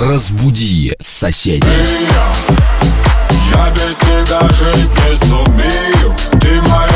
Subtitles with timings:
[0.00, 1.62] Разбуди соседей.
[3.54, 6.89] Я без тебя жить не сумею, ты моя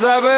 [0.00, 0.29] cause I've been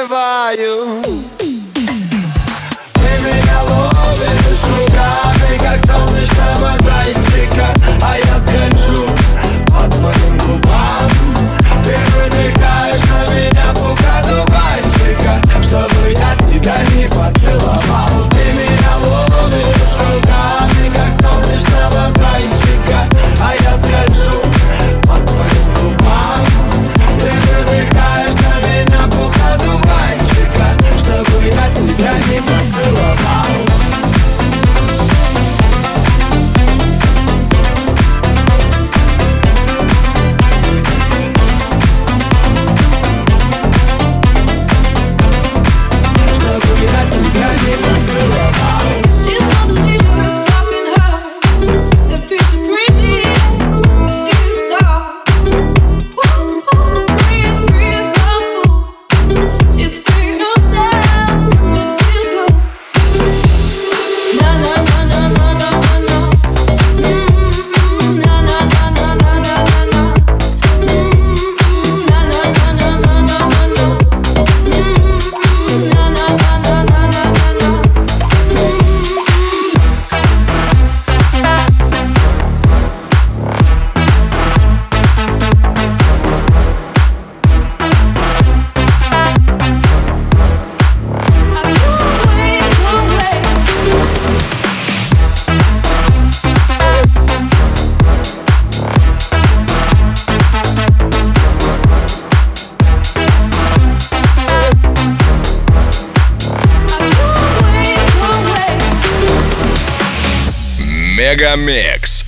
[111.43, 112.23] Мегамикс.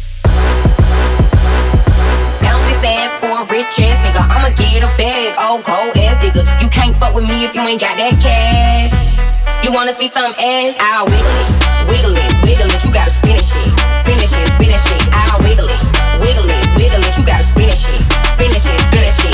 [2.85, 4.21] ass for a rich ass nigga.
[4.27, 6.43] I'ma get a bag, oh, old gold ass nigga.
[6.61, 8.91] You can't fuck with me if you ain't got that cash.
[9.63, 10.75] You wanna see some ass?
[10.81, 11.51] I'll wiggle it,
[11.87, 12.85] wiggle it, wiggle it.
[12.85, 13.71] You gotta spin it shit,
[14.03, 15.03] spin it shit, spin it shit.
[15.15, 15.83] I'll wiggle it,
[16.19, 17.17] wiggle it, wiggle it.
[17.17, 18.03] You gotta spin it shit,
[18.35, 19.34] spin it shit, spin it shit.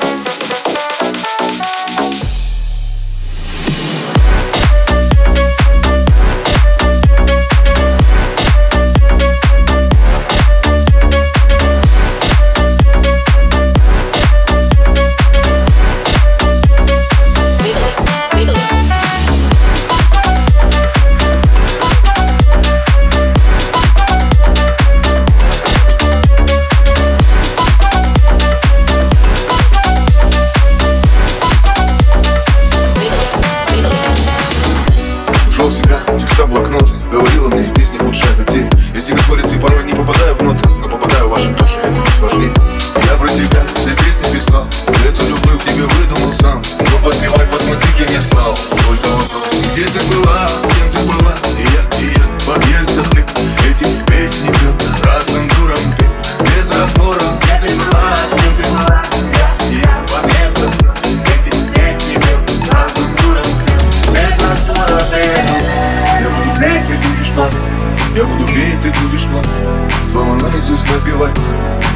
[70.61, 71.35] наизусть набивать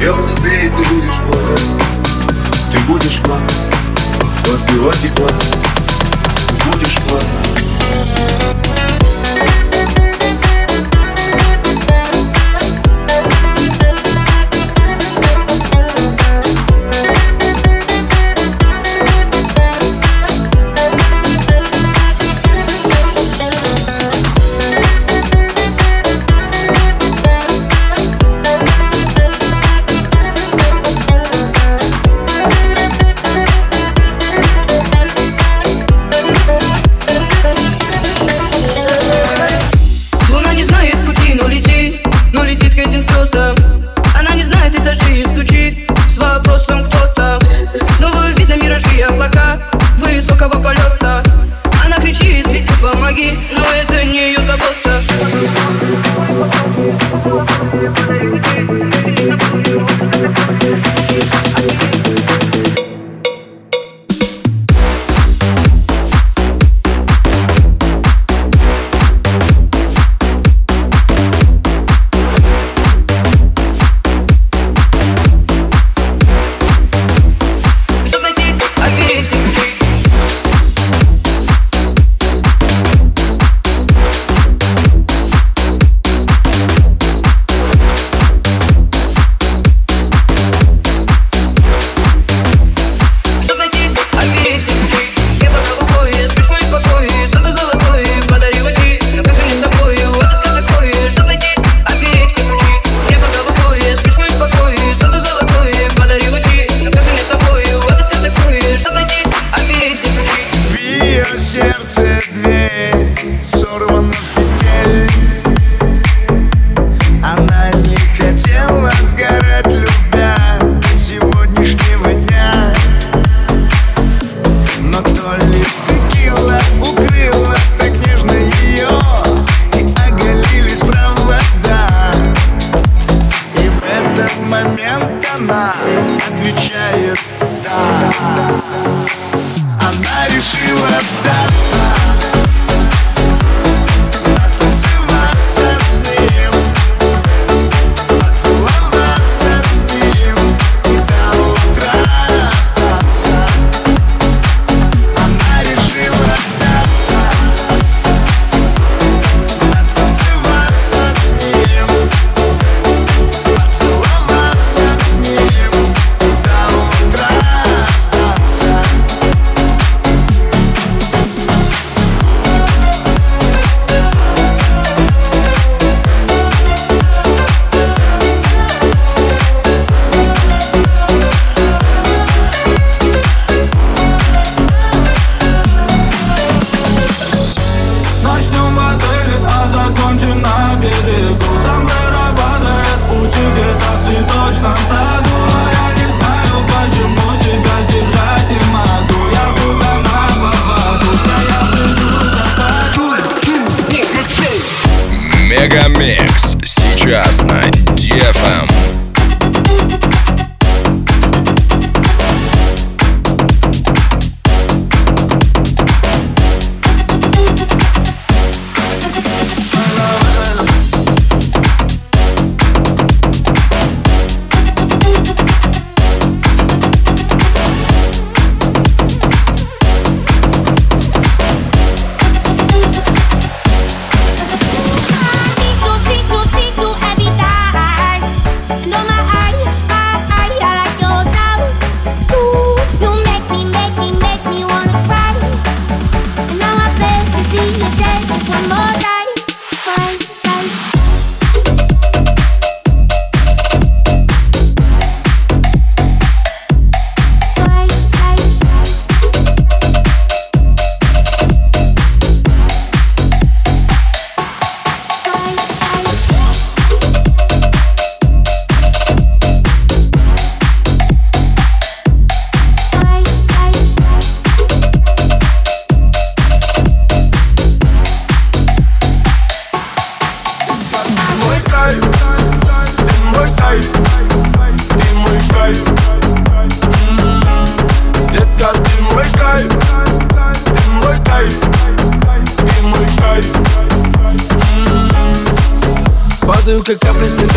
[0.00, 1.62] Я успею, ты будешь плакать.
[2.72, 3.56] Ты будешь плакать.
[4.44, 5.56] Подбивать и плакать.
[6.48, 7.26] Ты будешь плакать.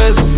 [0.09, 0.31] вес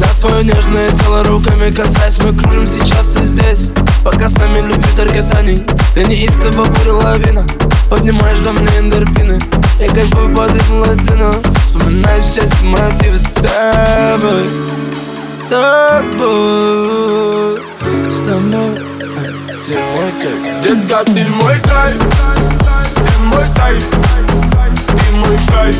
[0.00, 3.72] Да, твое нежное тело руками касаясь Мы кружим сейчас и здесь.
[4.02, 5.64] Пока с нами любви таргазаний
[5.94, 7.46] Ты неистово бурила лавина,
[7.88, 9.38] Поднимаешь во мне эндорфины
[9.80, 11.30] Я кайфую под ритм латино.
[11.64, 14.44] Вспоминаю все мотивы с тобой
[15.40, 17.58] с Тобой
[18.10, 18.74] С тобой.
[19.66, 20.38] Ты мой кайф.
[20.62, 21.98] Детка, ты мой кайф.
[22.94, 23.84] Ты мой кайф.
[24.86, 25.76] Ты мой кайф.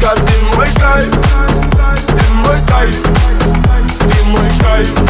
[0.00, 1.10] Got in my time,
[2.22, 2.94] in my time,
[4.14, 5.08] in my time,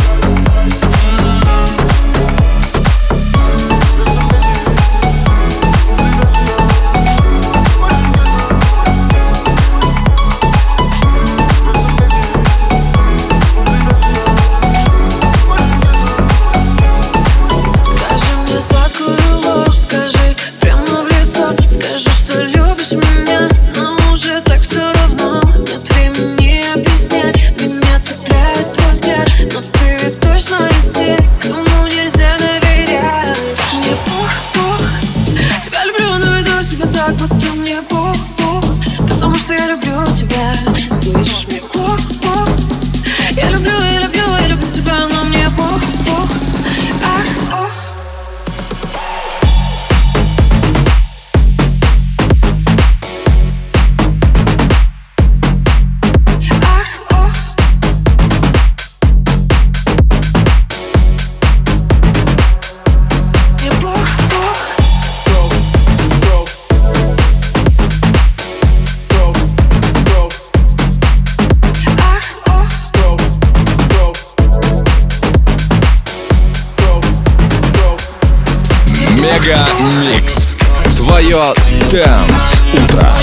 [79.20, 79.66] Мега
[80.00, 80.54] Микс.
[80.96, 81.54] Твое
[81.90, 83.14] Дэнс Утро.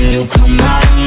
[0.00, 0.99] You come out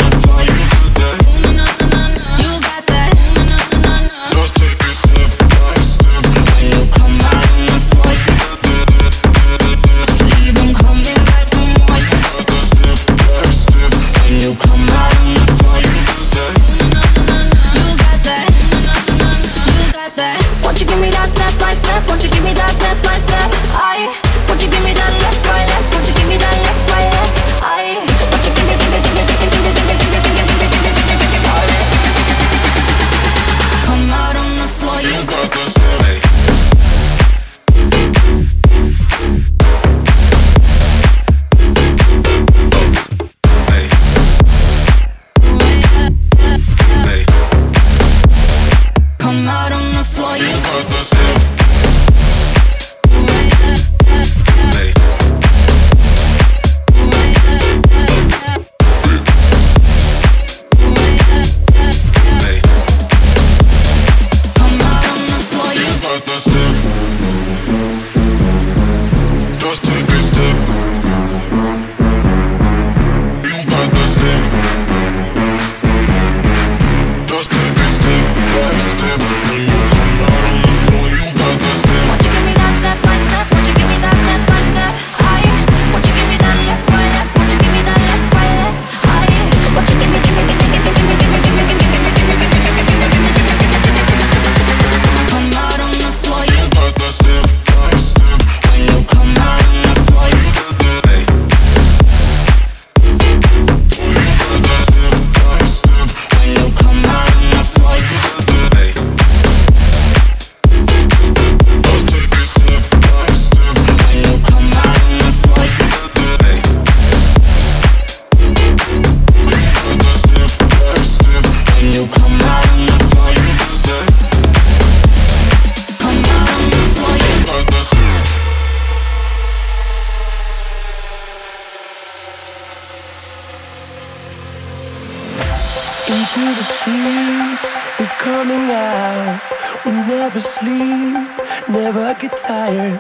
[138.00, 139.42] We're coming out.
[139.86, 141.28] We never sleep,
[141.68, 143.00] never get tired.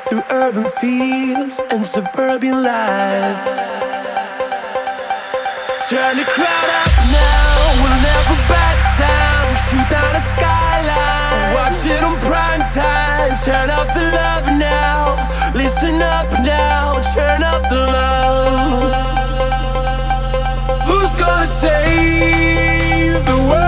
[0.00, 3.44] Through urban fields and suburban life.
[5.88, 7.48] Turn the crowd up now,
[7.80, 9.56] we'll never back down.
[9.56, 13.34] Shoot down the skyline, watch it on prime time.
[13.44, 15.16] Turn up the love now,
[15.54, 18.92] listen up now, turn up the love.
[20.86, 23.67] Who's gonna save the world